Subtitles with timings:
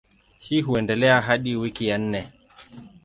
[0.39, 2.29] Hii huendelea hadi wiki ya nne.